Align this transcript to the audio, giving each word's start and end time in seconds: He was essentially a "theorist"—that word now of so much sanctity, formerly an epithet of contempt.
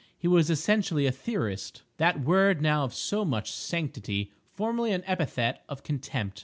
He 0.17 0.27
was 0.27 0.49
essentially 0.49 1.05
a 1.05 1.11
"theorist"—that 1.11 2.21
word 2.21 2.59
now 2.59 2.85
of 2.85 2.91
so 2.91 3.23
much 3.23 3.51
sanctity, 3.51 4.31
formerly 4.51 4.93
an 4.93 5.03
epithet 5.05 5.63
of 5.69 5.83
contempt. 5.83 6.39